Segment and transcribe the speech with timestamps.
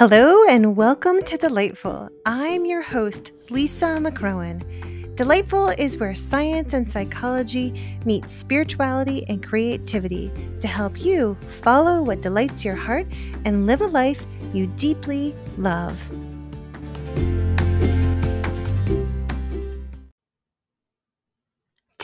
[0.00, 2.08] Hello and welcome to Delightful.
[2.24, 5.14] I'm your host, Lisa McCrohan.
[5.14, 10.32] Delightful is where science and psychology meet spirituality and creativity
[10.62, 13.08] to help you follow what delights your heart
[13.44, 14.24] and live a life
[14.54, 16.00] you deeply love.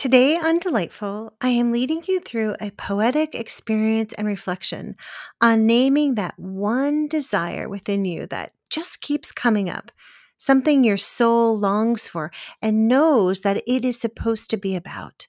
[0.07, 4.95] Today on Delightful, I am leading you through a poetic experience and reflection
[5.41, 9.91] on naming that one desire within you that just keeps coming up,
[10.37, 12.31] something your soul longs for
[12.61, 15.27] and knows that it is supposed to be about.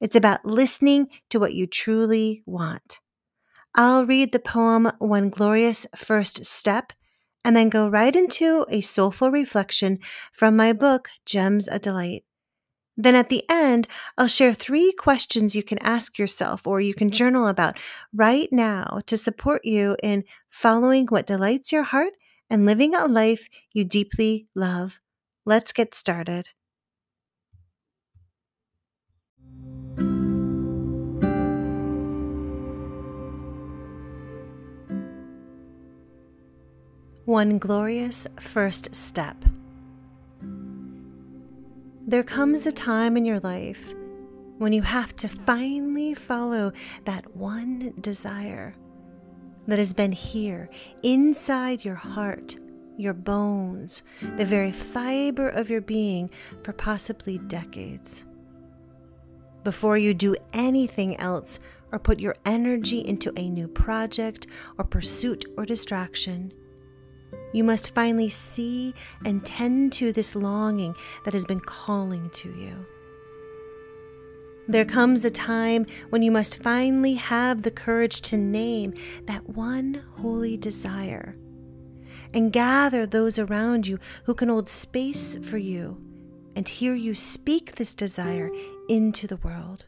[0.00, 3.00] It's about listening to what you truly want.
[3.74, 6.92] I'll read the poem One Glorious First Step
[7.44, 9.98] and then go right into a soulful reflection
[10.30, 12.22] from my book, Gems of Delight.
[12.96, 13.88] Then at the end,
[14.18, 17.16] I'll share three questions you can ask yourself or you can mm-hmm.
[17.16, 17.78] journal about
[18.12, 22.12] right now to support you in following what delights your heart
[22.50, 25.00] and living a life you deeply love.
[25.46, 26.50] Let's get started.
[37.24, 39.36] One glorious first step.
[42.12, 43.94] There comes a time in your life
[44.58, 46.74] when you have to finally follow
[47.06, 48.74] that one desire
[49.66, 50.68] that has been here
[51.02, 52.54] inside your heart,
[52.98, 54.02] your bones,
[54.36, 56.28] the very fiber of your being
[56.62, 58.24] for possibly decades.
[59.64, 61.60] Before you do anything else
[61.92, 66.52] or put your energy into a new project or pursuit or distraction,
[67.52, 72.86] you must finally see and tend to this longing that has been calling to you.
[74.68, 80.02] There comes a time when you must finally have the courage to name that one
[80.18, 81.36] holy desire
[82.32, 86.00] and gather those around you who can hold space for you
[86.54, 88.50] and hear you speak this desire
[88.88, 89.86] into the world.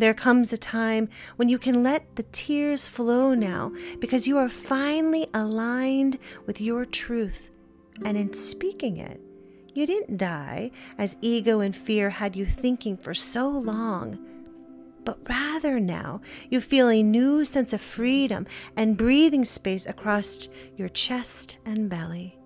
[0.00, 4.48] There comes a time when you can let the tears flow now because you are
[4.48, 7.50] finally aligned with your truth.
[8.06, 9.20] And in speaking it,
[9.74, 14.18] you didn't die as ego and fear had you thinking for so long.
[15.04, 18.46] But rather now, you feel a new sense of freedom
[18.78, 22.38] and breathing space across your chest and belly.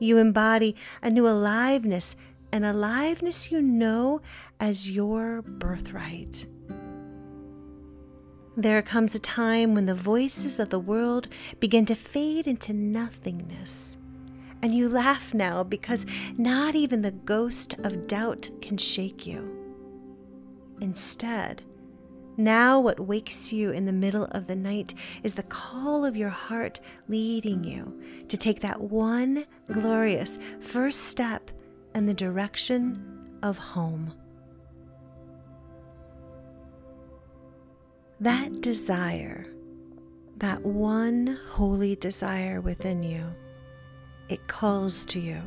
[0.00, 2.16] You embody a new aliveness,
[2.50, 4.20] an aliveness you know
[4.58, 6.44] as your birthright.
[8.58, 11.28] There comes a time when the voices of the world
[11.60, 13.98] begin to fade into nothingness.
[14.62, 16.06] And you laugh now because
[16.38, 19.52] not even the ghost of doubt can shake you.
[20.80, 21.64] Instead,
[22.38, 26.30] now what wakes you in the middle of the night is the call of your
[26.30, 31.50] heart leading you to take that one glorious first step
[31.94, 34.14] in the direction of home.
[38.20, 39.46] That desire,
[40.38, 43.26] that one holy desire within you,
[44.28, 45.42] it calls to you.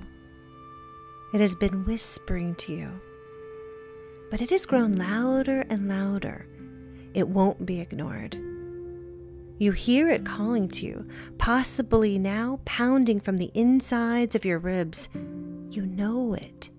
[1.33, 3.01] It has been whispering to you,
[4.29, 6.45] but it has grown louder and louder.
[7.15, 8.35] It won't be ignored.
[9.57, 11.07] You hear it calling to you,
[11.39, 15.09] possibly now pounding from the insides of your ribs.
[15.71, 16.69] You know it.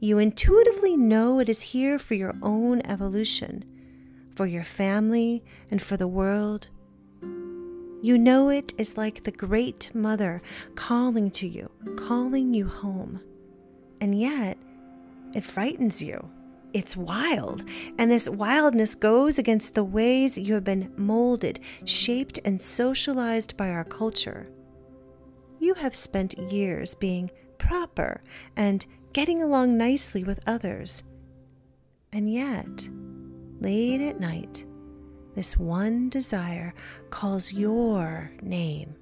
[0.00, 3.64] You intuitively know it is here for your own evolution
[4.34, 6.68] for your family, and for the world.
[8.02, 10.42] You know it is like the great mother
[10.74, 13.20] calling to you, calling you home.
[14.00, 14.58] And yet,
[15.34, 16.28] it frightens you.
[16.72, 17.64] It's wild,
[17.98, 23.68] and this wildness goes against the ways you have been molded, shaped, and socialized by
[23.68, 24.48] our culture.
[25.60, 28.22] You have spent years being proper
[28.56, 31.04] and getting along nicely with others.
[32.12, 32.88] And yet,
[33.62, 34.64] late at night,
[35.34, 36.74] this one desire
[37.10, 38.96] calls your name.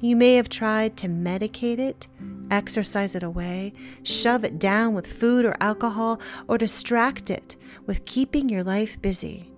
[0.00, 2.08] You may have tried to medicate it,
[2.50, 3.72] exercise it away,
[4.02, 7.56] shove it down with food or alcohol, or distract it
[7.86, 9.50] with keeping your life busy.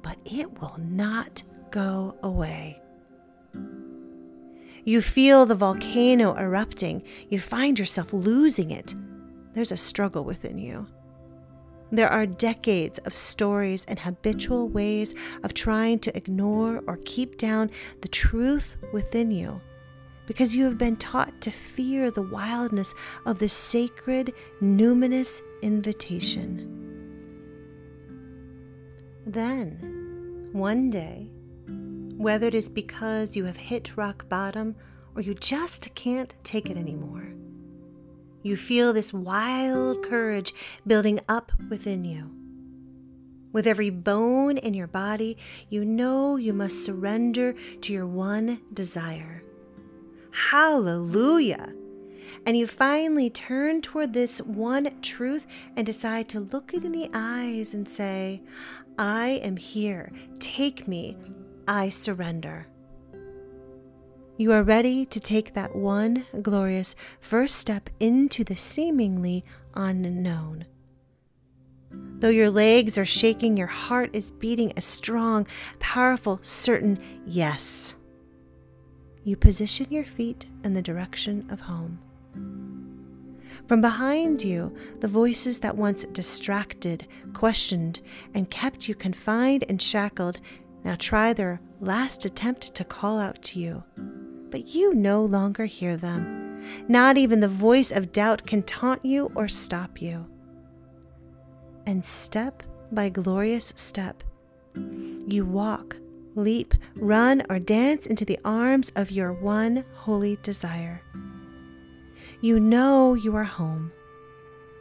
[0.00, 2.80] But it will not go away.
[4.84, 7.02] You feel the volcano erupting.
[7.28, 8.94] You find yourself losing it.
[9.52, 10.86] There's a struggle within you.
[11.92, 17.70] There are decades of stories and habitual ways of trying to ignore or keep down
[18.00, 19.60] the truth within you
[20.26, 22.94] because you have been taught to fear the wildness
[23.24, 26.72] of the sacred, numinous invitation.
[29.24, 31.30] Then, one day,
[32.16, 34.74] whether it is because you have hit rock bottom
[35.14, 37.35] or you just can't take it anymore.
[38.46, 40.54] You feel this wild courage
[40.86, 42.30] building up within you.
[43.50, 45.36] With every bone in your body,
[45.68, 49.42] you know you must surrender to your one desire.
[50.30, 51.74] Hallelujah!
[52.46, 57.10] And you finally turn toward this one truth and decide to look it in the
[57.12, 58.42] eyes and say,
[58.96, 60.12] I am here.
[60.38, 61.16] Take me.
[61.66, 62.68] I surrender.
[64.38, 70.66] You are ready to take that one glorious first step into the seemingly unknown.
[71.90, 75.46] Though your legs are shaking, your heart is beating a strong,
[75.78, 77.94] powerful, certain yes.
[79.24, 81.98] You position your feet in the direction of home.
[83.66, 88.00] From behind you, the voices that once distracted, questioned,
[88.34, 90.40] and kept you confined and shackled
[90.84, 93.82] now try their last attempt to call out to you.
[94.50, 96.62] But you no longer hear them.
[96.88, 100.26] Not even the voice of doubt can taunt you or stop you.
[101.86, 104.22] And step by glorious step,
[104.74, 105.96] you walk,
[106.34, 111.02] leap, run, or dance into the arms of your one holy desire.
[112.40, 113.92] You know you are home.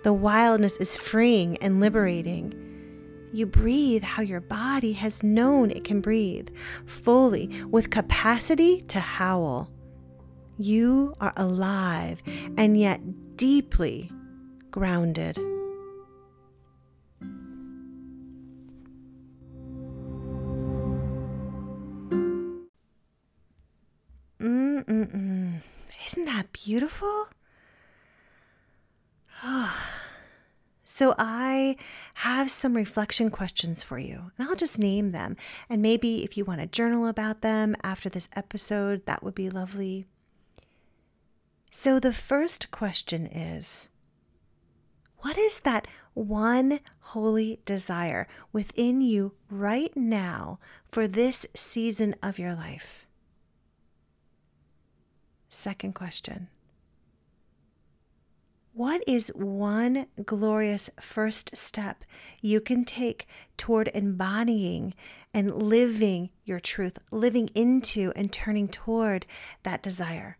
[0.03, 2.74] The wildness is freeing and liberating.
[3.35, 6.47] You breathe how your body has known it can breathe,
[6.85, 9.69] fully, with capacity to howl.
[10.57, 12.23] You are alive
[12.57, 13.01] and yet
[13.35, 14.09] deeply
[14.71, 15.35] grounded.
[24.39, 25.61] Mm-mm-mm.
[26.05, 27.27] Isn't that beautiful?
[29.43, 29.94] Oh.
[30.95, 31.75] So, I
[32.13, 35.35] have some reflection questions for you, and I'll just name them.
[35.69, 39.49] And maybe if you want to journal about them after this episode, that would be
[39.49, 40.05] lovely.
[41.69, 43.89] So, the first question is
[45.17, 46.79] What is that one
[47.11, 53.05] holy desire within you right now for this season of your life?
[55.49, 56.47] Second question
[58.75, 62.03] what is one glorious first step
[62.41, 63.25] you can take
[63.55, 64.93] toward embodying
[65.33, 69.25] and living your truth, living into and turning toward
[69.63, 70.37] that desire?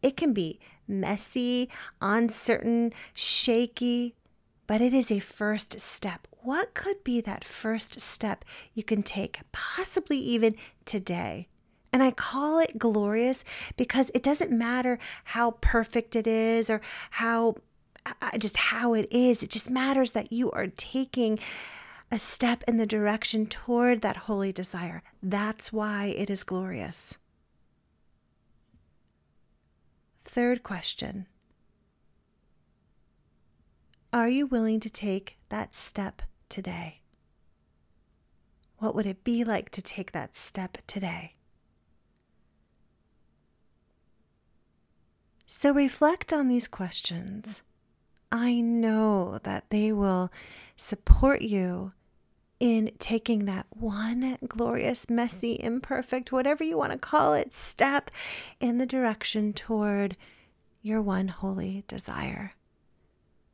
[0.00, 0.58] It can be
[0.88, 1.68] messy,
[2.00, 4.14] uncertain, shaky,
[4.66, 6.26] but it is a first step.
[6.30, 8.42] What could be that first step
[8.72, 10.54] you can take, possibly even
[10.86, 11.48] today?
[11.92, 13.44] And I call it glorious
[13.76, 16.80] because it doesn't matter how perfect it is or
[17.10, 17.56] how
[18.04, 19.42] uh, uh, just how it is.
[19.42, 21.38] It just matters that you are taking
[22.10, 25.02] a step in the direction toward that holy desire.
[25.22, 27.18] That's why it is glorious.
[30.24, 31.26] Third question
[34.12, 37.00] Are you willing to take that step today?
[38.78, 41.35] What would it be like to take that step today?
[45.46, 47.62] So reflect on these questions.
[48.32, 50.32] I know that they will
[50.74, 51.92] support you
[52.58, 58.10] in taking that one glorious, messy, imperfect, whatever you want to call it, step
[58.58, 60.16] in the direction toward
[60.82, 62.54] your one holy desire.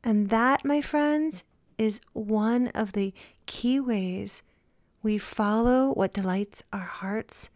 [0.03, 1.43] And that, my friends,
[1.77, 3.13] is one of the
[3.45, 4.41] key ways
[5.03, 7.49] we follow what delights our hearts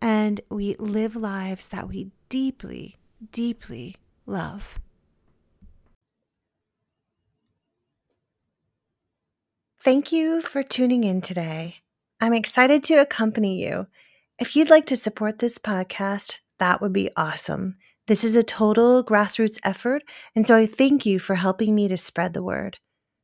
[0.00, 2.96] and we live lives that we deeply
[3.30, 4.80] deeply love.
[9.80, 11.76] Thank you for tuning in today.
[12.20, 13.88] I'm excited to accompany you.
[14.38, 17.76] If you'd like to support this podcast, that would be awesome.
[18.06, 20.02] This is a total grassroots effort,
[20.36, 22.78] and so I thank you for helping me to spread the word.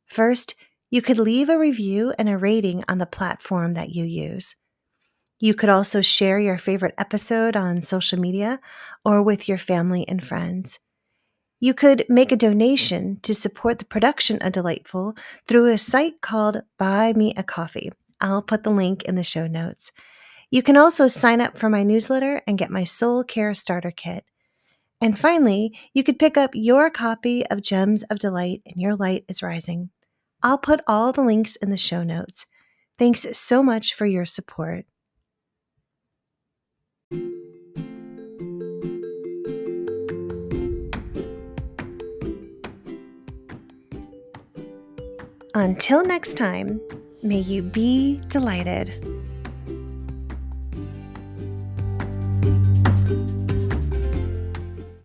[0.07, 0.55] First,
[0.90, 4.57] you could leave a review and a rating on the platform that you use.
[5.40, 8.59] You could also share your favorite episode on social media
[9.04, 10.80] or with your family and friends.
[11.61, 15.16] You could make a donation to support the production of Delightful
[15.47, 17.92] through a site called Buy Me a Coffee.
[18.21, 19.92] I'll put the link in the show notes.
[20.50, 24.25] You can also sign up for my newsletter and get my Soul Care Starter Kit.
[25.00, 29.25] And finally, you could pick up your copy of Gems of Delight and Your Light
[29.28, 29.90] is Rising.
[30.42, 32.47] I'll put all the links in the show notes.
[32.99, 34.87] Thanks so much for your support.
[45.59, 46.81] Until next time,
[47.21, 49.18] may you be delighted.